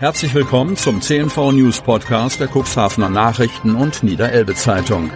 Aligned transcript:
Herzlich 0.00 0.32
willkommen 0.32 0.78
zum 0.78 1.02
CNV 1.02 1.52
News 1.52 1.82
Podcast 1.82 2.40
der 2.40 2.48
Cuxhavener 2.48 3.10
Nachrichten 3.10 3.74
und 3.74 4.02
Niederelbe 4.02 4.54
Zeitung. 4.54 5.10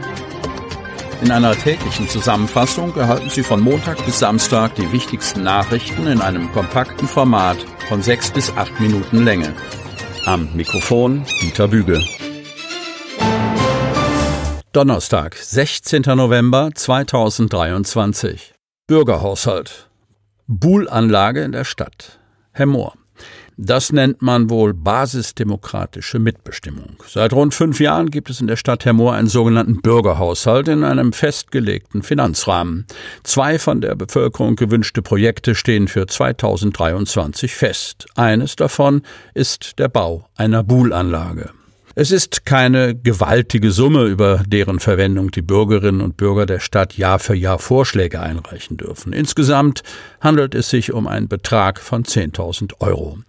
In 1.23 1.31
einer 1.31 1.57
täglichen 1.57 2.07
Zusammenfassung 2.07 2.95
erhalten 2.95 3.31
Sie 3.31 3.43
von 3.43 3.63
Montag 3.63 4.05
bis 4.05 4.19
Samstag 4.19 4.75
die 4.75 4.93
wichtigsten 4.93 5.43
Nachrichten 5.43 6.07
in 6.07 6.21
einem 6.21 6.53
kompakten 6.53 7.09
Format 7.09 7.57
von 7.89 8.03
sechs 8.03 8.31
bis 8.31 8.55
acht 8.59 8.79
Minuten 8.79 9.25
Länge. 9.25 9.55
Am 10.27 10.55
Mikrofon 10.55 11.25
Dieter 11.41 11.69
Büge. 11.69 12.05
Donnerstag, 14.73 15.35
16. 15.37 16.03
November 16.15 16.69
2023. 16.75 18.53
Bürgerhaushalt. 18.87 19.89
Buhlanlage 20.47 21.41
in 21.41 21.53
der 21.53 21.65
Stadt. 21.65 22.19
Herr 22.53 22.67
Mohr. 22.67 22.93
Das 23.57 23.93
nennt 23.93 24.21
man 24.21 24.51
wohl 24.51 24.75
basisdemokratische 24.75 26.19
Mitbestimmung. 26.19 26.97
Seit 27.07 27.33
rund 27.33 27.55
fünf 27.55 27.81
Jahren 27.81 28.11
gibt 28.11 28.31
es 28.31 28.41
in 28.41 28.47
der 28.47 28.57
Stadt 28.57 28.85
Hermoor 28.85 29.15
einen 29.15 29.29
sogenannten 29.29 29.81
Bürgerhaushalt 29.81 30.69
in 30.69 30.85
einem 30.85 31.13
festgelegten 31.13 32.03
Finanzrahmen. 32.03 32.87
Zwei 33.23 33.59
von 33.59 33.81
der 33.81 33.95
Bevölkerung 33.95 34.57
gewünschte 34.57 35.03
Projekte 35.03 35.55
stehen 35.55 35.89
für 35.89 36.07
2023 36.07 37.55
fest. 37.55 38.07
Eines 38.17 38.57
davon 38.57 39.03
ist 39.35 39.79
der 39.79 39.89
Bau 39.89 40.29
einer 40.37 40.65
Buhlanlage. 40.65 41.51
Es 41.97 42.11
ist 42.11 42.45
keine 42.45 42.97
gewaltige 42.97 43.71
Summe, 43.71 44.07
über 44.07 44.43
deren 44.49 44.81
Verwendung 44.81 45.31
die 45.31 45.43
Bürgerinnen 45.43 46.01
und 46.01 46.17
Bürger 46.17 46.45
der 46.45 46.59
Stadt 46.59 46.97
Jahr 46.99 47.21
für 47.21 47.37
Jahr 47.37 47.61
Vorschläge 47.61 48.19
einreichen 48.19 48.77
dürfen. 48.77 49.13
Insgesamt 49.13 49.85
handelt 50.21 50.57
es 50.57 50.71
sich 50.71 50.93
um 50.93 51.07
einen 51.07 51.29
Betrag 51.29 51.79
von 51.79 52.03
10.000 52.03 52.81
Euro. 52.81 53.21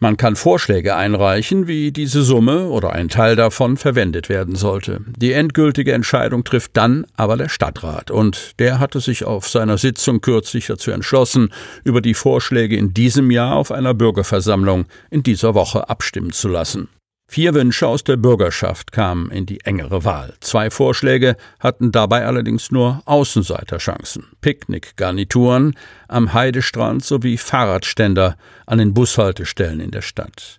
Man 0.00 0.18
kann 0.18 0.36
Vorschläge 0.36 0.96
einreichen, 0.96 1.66
wie 1.66 1.92
diese 1.92 2.22
Summe 2.22 2.68
oder 2.68 2.92
ein 2.92 3.08
Teil 3.08 3.36
davon 3.36 3.78
verwendet 3.78 4.28
werden 4.28 4.54
sollte. 4.54 5.00
Die 5.16 5.32
endgültige 5.32 5.94
Entscheidung 5.94 6.44
trifft 6.44 6.76
dann 6.76 7.06
aber 7.16 7.38
der 7.38 7.48
Stadtrat, 7.48 8.10
und 8.10 8.58
der 8.58 8.80
hatte 8.80 9.00
sich 9.00 9.24
auf 9.24 9.48
seiner 9.48 9.78
Sitzung 9.78 10.20
kürzlich 10.20 10.66
dazu 10.66 10.90
entschlossen, 10.90 11.54
über 11.84 12.02
die 12.02 12.14
Vorschläge 12.14 12.76
in 12.76 12.92
diesem 12.92 13.30
Jahr 13.30 13.56
auf 13.56 13.72
einer 13.72 13.94
Bürgerversammlung 13.94 14.84
in 15.08 15.22
dieser 15.22 15.54
Woche 15.54 15.88
abstimmen 15.88 16.32
zu 16.32 16.48
lassen. 16.48 16.88
Vier 17.32 17.54
Wünsche 17.54 17.86
aus 17.86 18.02
der 18.02 18.16
Bürgerschaft 18.16 18.90
kamen 18.90 19.30
in 19.30 19.46
die 19.46 19.60
engere 19.60 20.04
Wahl. 20.04 20.34
Zwei 20.40 20.68
Vorschläge 20.68 21.36
hatten 21.60 21.92
dabei 21.92 22.26
allerdings 22.26 22.72
nur 22.72 23.02
Außenseiterchancen. 23.04 24.26
Picknickgarnituren 24.40 25.76
am 26.08 26.34
Heidestrand 26.34 27.04
sowie 27.04 27.36
Fahrradständer 27.36 28.36
an 28.66 28.78
den 28.78 28.94
Bushaltestellen 28.94 29.78
in 29.78 29.92
der 29.92 30.02
Stadt. 30.02 30.58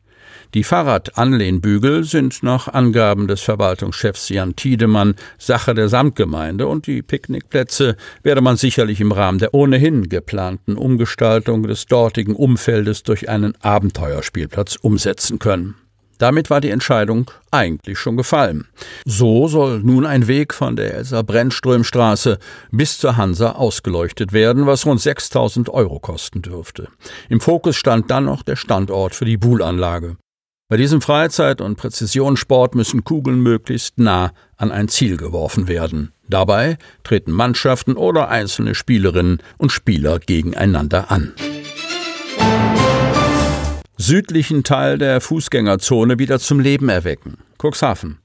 Die 0.54 0.64
Fahrradanlehnbügel 0.64 2.06
sind 2.06 2.42
nach 2.42 2.70
Angaben 2.70 3.28
des 3.28 3.42
Verwaltungschefs 3.42 4.30
Jan 4.30 4.56
Tiedemann 4.56 5.16
Sache 5.38 5.74
der 5.74 5.90
Samtgemeinde 5.90 6.68
und 6.68 6.88
die 6.88 7.02
Picknickplätze 7.02 7.98
werde 8.24 8.40
man 8.40 8.56
sicherlich 8.56 9.02
im 9.02 9.12
Rahmen 9.12 9.40
der 9.40 9.54
ohnehin 9.54 10.08
geplanten 10.08 10.78
Umgestaltung 10.78 11.64
des 11.64 11.88
dortigen 11.88 12.34
Umfeldes 12.34 13.04
durch 13.04 13.28
einen 13.28 13.56
Abenteuerspielplatz 13.60 14.78
umsetzen 14.78 15.38
können. 15.38 15.76
Damit 16.22 16.52
war 16.52 16.62
die 16.62 16.70
Entscheidung 16.70 17.32
eigentlich 17.50 17.98
schon 17.98 18.16
gefallen. 18.16 18.68
So 19.06 19.48
soll 19.48 19.80
nun 19.80 20.06
ein 20.06 20.28
Weg 20.28 20.54
von 20.54 20.76
der 20.76 20.94
Elsa 20.94 21.24
Brennströmstraße 21.24 22.38
bis 22.70 23.00
zur 23.00 23.18
Hansa 23.18 23.54
ausgeleuchtet 23.54 24.32
werden, 24.32 24.68
was 24.68 24.86
rund 24.86 25.02
6000 25.02 25.70
Euro 25.70 26.00
kosten 26.00 26.44
dürfte. 26.44 26.90
Im 27.28 27.42
Fokus 27.42 27.76
stand 27.76 28.12
dann 28.12 28.26
noch 28.26 28.44
der 28.44 28.56
Standort 28.56 29.16
für 29.16 29.26
die 29.26 29.38
Buhlanlage. 29.38 30.18
Bei 30.70 30.78
diesem 30.78 31.02
Freizeit- 31.02 31.60
und 31.60 31.78
Präzisionssport 31.78 32.76
müssen 32.76 33.04
Kugeln 33.04 33.42
möglichst 33.42 33.98
nah 33.98 34.32
an 34.58 34.72
ein 34.72 34.90
Ziel 34.90 35.18
geworfen 35.18 35.68
werden. 35.68 36.12
Dabei 36.30 36.78
treten 37.04 37.32
Mannschaften 37.32 37.96
oder 37.96 38.30
einzelne 38.30 38.76
Spielerinnen 38.76 39.42
und 39.58 39.72
Spieler 39.72 40.20
gegeneinander 40.20 41.10
an 41.10 41.34
südlichen 44.12 44.66
Teil 44.66 44.98
der 44.98 45.22
Fußgängerzone 45.22 46.20
wieder 46.20 46.38
zum 46.38 46.60
Leben 46.60 46.90
erwecken. 46.90 47.38
Cuxhaven. 47.62 48.18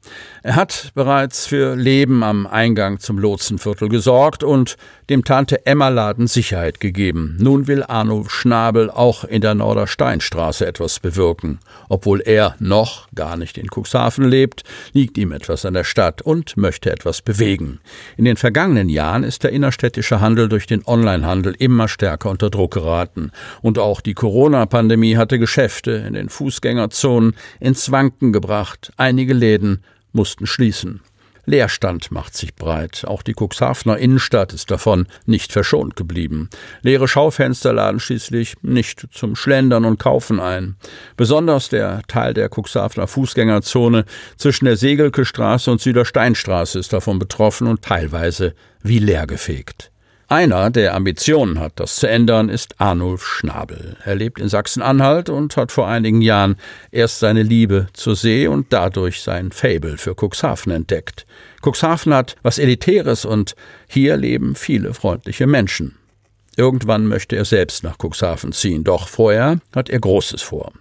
Er 0.42 0.56
hat 0.56 0.92
bereits 0.94 1.46
für 1.46 1.74
Leben 1.74 2.22
am 2.22 2.46
Eingang 2.46 3.00
zum 3.00 3.18
Lotsenviertel 3.18 3.88
gesorgt 3.88 4.42
und 4.42 4.76
dem 5.10 5.24
Tante 5.24 5.66
Emma 5.66 5.88
Laden 5.88 6.26
Sicherheit 6.26 6.80
gegeben. 6.80 7.36
Nun 7.40 7.66
will 7.66 7.82
Arno 7.82 8.24
Schnabel 8.28 8.90
auch 8.90 9.24
in 9.24 9.40
der 9.40 9.54
Nordersteinstraße 9.54 10.66
etwas 10.66 11.00
bewirken. 11.00 11.58
Obwohl 11.88 12.20
er 12.20 12.56
noch 12.58 13.08
gar 13.14 13.36
nicht 13.36 13.58
in 13.58 13.68
Cuxhaven 13.68 14.24
lebt, 14.24 14.62
liegt 14.92 15.18
ihm 15.18 15.32
etwas 15.32 15.64
an 15.64 15.74
der 15.74 15.84
Stadt 15.84 16.22
und 16.22 16.56
möchte 16.56 16.90
etwas 16.90 17.22
bewegen. 17.22 17.80
In 18.16 18.24
den 18.24 18.36
vergangenen 18.36 18.88
Jahren 18.88 19.22
ist 19.22 19.42
der 19.42 19.52
innerstädtische 19.52 20.20
Handel 20.20 20.48
durch 20.48 20.66
den 20.66 20.82
Onlinehandel 20.86 21.54
immer 21.58 21.88
stärker 21.88 22.30
unter 22.30 22.50
Druck 22.50 22.74
geraten. 22.74 23.32
Und 23.62 23.78
auch 23.78 24.00
die 24.00 24.14
Corona-Pandemie 24.14 25.16
hatte 25.16 25.38
Geschäfte 25.38 26.04
in 26.06 26.14
den 26.14 26.28
Fußgängerzonen 26.28 27.34
ins 27.60 27.90
Wanken 27.92 28.32
gebracht. 28.32 28.92
Einige 28.96 29.25
Läden 29.34 29.82
mussten 30.12 30.46
schließen. 30.46 31.00
Leerstand 31.46 32.10
macht 32.10 32.36
sich 32.36 32.56
breit. 32.56 33.04
Auch 33.06 33.22
die 33.22 33.34
Cuxhavener 33.34 33.96
Innenstadt 33.98 34.52
ist 34.52 34.70
davon 34.70 35.06
nicht 35.26 35.52
verschont 35.52 35.94
geblieben. 35.94 36.50
Leere 36.82 37.06
Schaufenster 37.06 37.72
laden 37.72 38.00
schließlich 38.00 38.56
nicht 38.62 39.06
zum 39.12 39.36
Schlendern 39.36 39.84
und 39.84 40.00
Kaufen 40.00 40.40
ein. 40.40 40.74
Besonders 41.16 41.68
der 41.68 42.02
Teil 42.08 42.34
der 42.34 42.50
Cuxhavener 42.50 43.06
Fußgängerzone 43.06 44.04
zwischen 44.36 44.64
der 44.64 44.76
Segelke 44.76 45.24
Straße 45.24 45.70
und 45.70 45.80
Südersteinstraße 45.80 46.80
ist 46.80 46.92
davon 46.92 47.20
betroffen 47.20 47.68
und 47.68 47.82
teilweise 47.82 48.54
wie 48.82 48.98
leergefegt. 48.98 49.92
Einer, 50.28 50.70
der 50.70 50.94
Ambitionen 50.94 51.60
hat, 51.60 51.74
das 51.76 51.96
zu 51.96 52.08
ändern, 52.08 52.48
ist 52.48 52.80
Arnulf 52.80 53.24
Schnabel. 53.24 53.96
Er 54.04 54.16
lebt 54.16 54.40
in 54.40 54.48
Sachsen-Anhalt 54.48 55.28
und 55.28 55.56
hat 55.56 55.70
vor 55.70 55.86
einigen 55.86 56.20
Jahren 56.20 56.56
erst 56.90 57.20
seine 57.20 57.44
Liebe 57.44 57.86
zur 57.92 58.16
See 58.16 58.48
und 58.48 58.72
dadurch 58.72 59.22
sein 59.22 59.52
Fable 59.52 59.98
für 59.98 60.16
Cuxhaven 60.16 60.72
entdeckt. 60.72 61.26
Cuxhaven 61.64 62.12
hat 62.12 62.34
was 62.42 62.58
Elitäres 62.58 63.24
und 63.24 63.54
hier 63.86 64.16
leben 64.16 64.56
viele 64.56 64.94
freundliche 64.94 65.46
Menschen. 65.46 65.96
Irgendwann 66.56 67.06
möchte 67.06 67.36
er 67.36 67.44
selbst 67.44 67.84
nach 67.84 67.98
Cuxhaven 67.98 68.52
ziehen, 68.52 68.82
doch 68.82 69.08
vorher 69.08 69.58
hat 69.74 69.90
er 69.90 70.00
Großes 70.00 70.40
vor. 70.40 70.72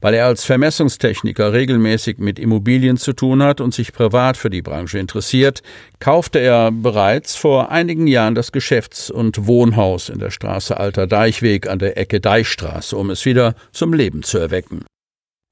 Weil 0.00 0.14
er 0.14 0.24
als 0.24 0.44
Vermessungstechniker 0.44 1.52
regelmäßig 1.52 2.16
mit 2.18 2.38
Immobilien 2.38 2.96
zu 2.96 3.12
tun 3.12 3.42
hat 3.42 3.60
und 3.60 3.74
sich 3.74 3.92
privat 3.92 4.38
für 4.38 4.48
die 4.48 4.62
Branche 4.62 4.98
interessiert, 4.98 5.62
kaufte 6.00 6.38
er 6.38 6.72
bereits 6.72 7.36
vor 7.36 7.70
einigen 7.70 8.06
Jahren 8.06 8.34
das 8.34 8.52
Geschäfts- 8.52 9.10
und 9.10 9.46
Wohnhaus 9.46 10.08
in 10.08 10.18
der 10.18 10.30
Straße 10.30 10.78
Alter 10.78 11.06
Deichweg 11.06 11.68
an 11.68 11.78
der 11.78 11.98
Ecke 11.98 12.20
Deichstraße, 12.20 12.96
um 12.96 13.10
es 13.10 13.26
wieder 13.26 13.54
zum 13.72 13.92
Leben 13.92 14.22
zu 14.22 14.38
erwecken. 14.38 14.84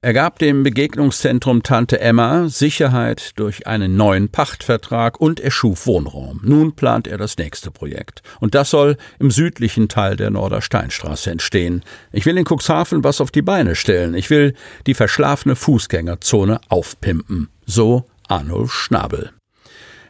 Er 0.07 0.13
gab 0.13 0.39
dem 0.39 0.63
Begegnungszentrum 0.63 1.63
Tante 1.63 1.99
Emma 1.99 2.47
Sicherheit 2.47 3.31
durch 3.35 3.67
einen 3.67 3.97
neuen 3.97 4.29
Pachtvertrag 4.29 5.19
und 5.19 5.41
erschuf 5.41 5.85
Wohnraum. 5.85 6.39
Nun 6.45 6.77
plant 6.77 7.07
er 7.07 7.17
das 7.17 7.37
nächste 7.37 7.71
Projekt. 7.71 8.23
Und 8.39 8.55
das 8.55 8.69
soll 8.69 8.95
im 9.19 9.31
südlichen 9.31 9.89
Teil 9.89 10.15
der 10.15 10.29
Nordersteinstraße 10.29 11.29
entstehen. 11.29 11.83
Ich 12.13 12.25
will 12.25 12.37
in 12.37 12.45
Cuxhaven 12.45 13.03
was 13.03 13.19
auf 13.19 13.31
die 13.31 13.41
Beine 13.41 13.75
stellen. 13.75 14.13
Ich 14.13 14.29
will 14.29 14.53
die 14.85 14.93
verschlafene 14.93 15.57
Fußgängerzone 15.57 16.61
aufpimpen. 16.69 17.49
So 17.65 18.05
Arnulf 18.29 18.71
Schnabel. 18.71 19.31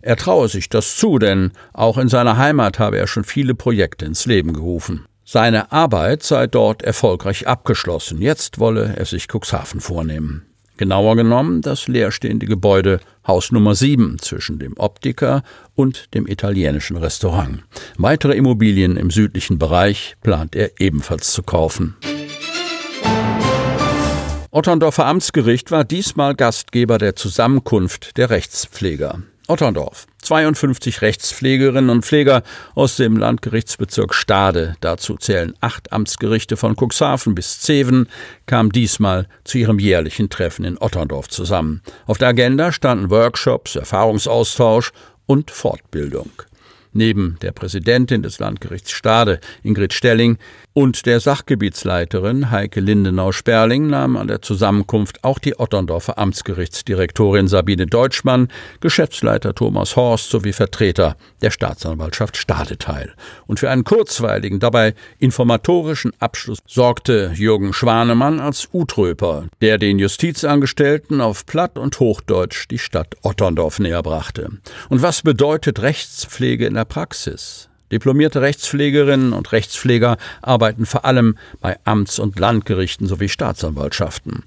Er 0.04 0.16
traue 0.16 0.48
sich 0.48 0.70
das 0.70 0.96
zu, 0.96 1.18
denn 1.18 1.54
auch 1.74 1.98
in 1.98 2.08
seiner 2.08 2.38
Heimat 2.38 2.78
habe 2.78 3.00
er 3.00 3.08
schon 3.08 3.24
viele 3.24 3.56
Projekte 3.56 4.06
ins 4.06 4.28
Leben 4.28 4.54
gerufen. 4.54 5.08
Seine 5.30 5.74
Arbeit 5.74 6.24
sei 6.24 6.48
dort 6.48 6.84
erfolgreich 6.84 7.48
abgeschlossen. 7.48 8.22
Jetzt 8.22 8.60
wolle 8.60 8.94
er 8.96 9.04
sich 9.04 9.28
Cuxhaven 9.28 9.82
vornehmen. 9.82 10.46
Genauer 10.78 11.18
genommen 11.18 11.62
das 11.62 11.90
leerstehende 11.90 12.46
Gebäude 12.46 13.02
Haus 13.28 13.52
Nummer 13.52 13.76
7 13.76 14.20
zwischen 14.20 14.58
dem 14.58 14.78
Optiker 14.78 15.44
und 15.76 16.14
dem 16.14 16.28
italienischen 16.28 16.96
Restaurant. 16.96 17.62
Weitere 17.98 18.38
Immobilien 18.38 18.96
im 18.96 19.12
südlichen 19.12 19.60
Bereich 19.60 20.16
plant 20.24 20.56
er 20.56 20.80
ebenfalls 20.80 21.34
zu 21.34 21.44
kaufen. 21.44 21.98
Otterndorfer 24.50 25.08
Amtsgericht 25.08 25.72
war 25.72 25.84
diesmal 25.84 26.36
Gastgeber 26.36 27.00
der 27.00 27.18
Zusammenkunft 27.18 28.16
der 28.16 28.30
Rechtspfleger. 28.30 29.24
Otterndorf. 29.50 30.08
52 30.28 31.02
Rechtspflegerinnen 31.02 31.90
und 31.90 32.04
Pfleger 32.04 32.44
aus 32.76 32.98
dem 32.98 33.16
Landgerichtsbezirk 33.16 34.14
Stade, 34.14 34.76
dazu 34.82 35.16
zählen 35.16 35.54
acht 35.62 35.94
Amtsgerichte 35.94 36.58
von 36.58 36.76
Cuxhaven 36.76 37.34
bis 37.34 37.62
Zeven, 37.62 38.10
kam 38.46 38.74
diesmal 38.74 39.30
zu 39.46 39.58
ihrem 39.58 39.80
jährlichen 39.80 40.30
Treffen 40.30 40.66
in 40.66 40.78
Otterndorf 40.78 41.30
zusammen. 41.30 41.82
Auf 42.08 42.18
der 42.18 42.28
Agenda 42.28 42.74
standen 42.74 43.10
Workshops, 43.10 43.78
Erfahrungsaustausch 43.78 44.92
und 45.28 45.50
Fortbildung. 45.50 46.30
Neben 46.92 47.38
der 47.42 47.54
Präsidentin 47.54 48.22
des 48.22 48.40
Landgerichts 48.40 48.92
Stade, 48.92 49.40
Ingrid 49.64 49.94
Stelling, 49.94 50.40
und 50.78 51.08
der 51.08 51.20
Sachgebietsleiterin 51.20 52.52
Heike 52.52 52.82
Lindenau-Sperling 52.82 53.88
nahm 53.88 54.16
an 54.16 54.28
der 54.28 54.44
Zusammenkunft 54.44 55.24
auch 55.24 55.40
die 55.40 55.60
Otterndorfer 55.60 56.20
Amtsgerichtsdirektorin 56.20 57.48
Sabine 57.48 57.88
Deutschmann, 57.88 58.50
Geschäftsleiter 58.80 59.56
Thomas 59.56 59.96
Horst 59.96 60.30
sowie 60.30 60.54
Vertreter 60.54 61.18
der 61.42 61.50
Staatsanwaltschaft 61.50 62.38
Stade 62.38 62.78
teil. 62.78 63.12
Und 63.48 63.60
für 63.60 63.72
einen 63.72 63.86
kurzweiligen, 63.86 64.60
dabei 64.60 64.94
informatorischen 65.18 66.12
Abschluss 66.20 66.60
sorgte 66.68 67.32
Jürgen 67.34 67.74
Schwanemann 67.74 68.40
als 68.40 68.70
Utröper, 68.72 69.48
der 69.62 69.80
den 69.80 69.98
Justizangestellten 69.98 71.22
auf 71.22 71.48
Platt 71.48 71.80
und 71.80 72.00
Hochdeutsch 72.00 72.68
die 72.70 72.78
Stadt 72.78 73.16
Otterndorf 73.24 73.80
näherbrachte. 73.80 74.52
Und 74.90 75.02
was 75.02 75.24
bedeutet 75.24 75.82
Rechtspflege 75.82 76.68
in 76.68 76.76
der 76.76 76.86
Praxis? 76.86 77.67
Diplomierte 77.92 78.42
Rechtspflegerinnen 78.42 79.34
und 79.34 79.52
Rechtspfleger 79.52 80.18
arbeiten 80.42 80.86
vor 80.86 81.06
allem 81.06 81.38
bei 81.62 81.78
Amts- 81.86 82.20
und 82.20 82.38
Landgerichten 82.38 83.08
sowie 83.08 83.30
Staatsanwaltschaften. 83.30 84.44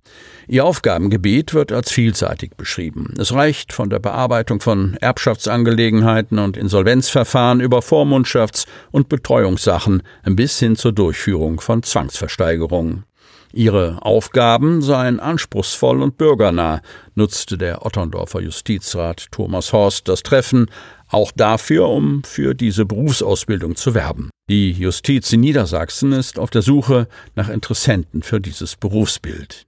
Ihr 0.47 0.65
Aufgabengebiet 0.65 1.55
wird 1.55 1.73
als 1.73 1.91
vielseitig 1.91 2.57
beschrieben. 2.57 3.15
Es 3.19 3.33
reicht 3.33 3.73
von 3.73 3.89
der 3.89 3.99
Bearbeitung 4.01 4.61
von 4.61 4.95
Erbschaftsangelegenheiten 5.01 6.39
und 6.39 6.57
Insolvenzverfahren 6.57 7.61
über 7.61 7.79
Vormundschafts- 7.81 8.67
und 8.91 9.09
Betreuungssachen 9.09 10.03
bis 10.25 10.59
hin 10.59 10.77
zur 10.77 10.93
Durchführung 10.93 11.61
von 11.61 11.83
Zwangsversteigerungen. 11.83 13.05
Ihre 13.53 14.03
Aufgaben 14.03 14.81
seien 14.81 15.19
anspruchsvoll 15.19 16.03
und 16.03 16.17
bürgernah, 16.17 16.83
nutzte 17.15 17.59
der 17.59 17.85
Otterndorfer 17.85 18.41
Justizrat 18.41 19.27
Thomas 19.33 19.73
Horst 19.73 20.09
das 20.09 20.23
Treffen 20.23 20.71
auch 21.09 21.33
dafür, 21.33 21.89
um 21.89 22.23
für 22.23 22.55
diese 22.55 22.87
Berufsausbildung 22.87 23.75
zu 23.75 23.95
werben. 23.95 24.31
Die 24.49 24.71
Justiz 24.71 25.33
in 25.33 25.41
Niedersachsen 25.41 26.13
ist 26.13 26.39
auf 26.39 26.51
der 26.51 26.63
Suche 26.63 27.09
nach 27.35 27.49
Interessenten 27.49 28.23
für 28.23 28.41
dieses 28.41 28.77
Berufsbild. 28.77 29.67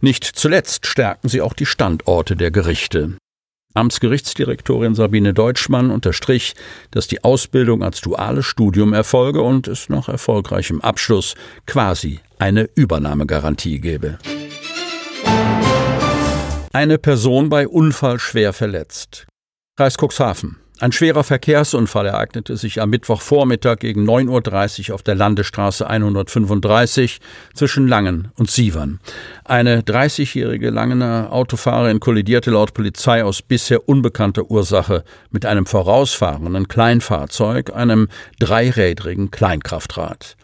Nicht 0.00 0.24
zuletzt 0.24 0.86
stärken 0.86 1.28
sie 1.28 1.40
auch 1.40 1.52
die 1.52 1.66
Standorte 1.66 2.36
der 2.36 2.50
Gerichte. 2.50 3.16
Amtsgerichtsdirektorin 3.78 4.94
Sabine 4.94 5.32
Deutschmann 5.32 5.90
unterstrich, 5.90 6.54
dass 6.90 7.08
die 7.08 7.24
Ausbildung 7.24 7.82
als 7.82 8.00
duales 8.00 8.44
Studium 8.44 8.92
erfolge 8.92 9.40
und 9.40 9.68
es 9.68 9.88
nach 9.88 10.08
erfolgreichem 10.08 10.80
Abschluss 10.80 11.34
quasi 11.66 12.20
eine 12.38 12.68
Übernahmegarantie 12.74 13.80
gebe. 13.80 14.18
Eine 16.72 16.98
Person 16.98 17.48
bei 17.48 17.66
Unfall 17.66 18.18
schwer 18.18 18.52
verletzt. 18.52 19.26
Kreis 19.76 19.96
Cuxhaven. 19.96 20.56
Ein 20.80 20.92
schwerer 20.92 21.24
Verkehrsunfall 21.24 22.06
ereignete 22.06 22.56
sich 22.56 22.80
am 22.80 22.90
Mittwochvormittag 22.90 23.78
gegen 23.80 24.08
9.30 24.08 24.90
Uhr 24.90 24.94
auf 24.94 25.02
der 25.02 25.16
Landesstraße 25.16 25.88
135 25.88 27.18
zwischen 27.52 27.88
Langen 27.88 28.28
und 28.36 28.48
Sievern. 28.48 29.00
Eine 29.44 29.80
30-jährige 29.80 30.70
Langener 30.70 31.32
Autofahrerin 31.32 31.98
kollidierte 31.98 32.52
laut 32.52 32.74
Polizei 32.74 33.24
aus 33.24 33.42
bisher 33.42 33.88
unbekannter 33.88 34.52
Ursache 34.52 35.02
mit 35.32 35.46
einem 35.46 35.66
vorausfahrenden 35.66 36.68
Kleinfahrzeug, 36.68 37.74
einem 37.74 38.06
dreirädrigen 38.38 39.32
Kleinkraftrad. 39.32 40.36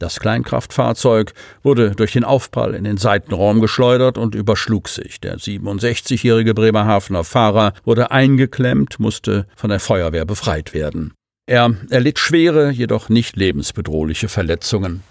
Das 0.00 0.18
Kleinkraftfahrzeug 0.18 1.34
wurde 1.62 1.90
durch 1.90 2.12
den 2.12 2.24
Aufprall 2.24 2.74
in 2.74 2.84
den 2.84 2.96
Seitenraum 2.96 3.60
geschleudert 3.60 4.16
und 4.16 4.34
überschlug 4.34 4.88
sich. 4.88 5.20
Der 5.20 5.36
67-jährige 5.36 6.54
Bremerhavener 6.54 7.22
Fahrer 7.22 7.74
wurde 7.84 8.10
eingeklemmt, 8.10 8.98
musste 8.98 9.46
von 9.56 9.68
der 9.68 9.78
Feuerwehr 9.78 10.24
befreit 10.24 10.72
werden. 10.72 11.12
Er 11.46 11.74
erlitt 11.90 12.18
schwere, 12.18 12.70
jedoch 12.70 13.10
nicht 13.10 13.36
lebensbedrohliche 13.36 14.28
Verletzungen. 14.28 15.02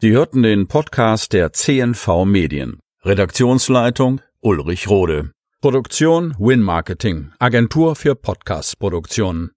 Sie 0.00 0.12
hörten 0.12 0.44
den 0.44 0.68
Podcast 0.68 1.32
der 1.32 1.52
CNV 1.52 2.24
Medien. 2.24 2.78
Redaktionsleitung 3.04 4.20
Ulrich 4.40 4.88
Rode. 4.88 5.32
Produktion 5.60 6.36
Win 6.38 6.62
Marketing, 6.62 7.32
Agentur 7.40 7.96
für 7.96 8.14
Podcast-Produktionen. 8.14 9.46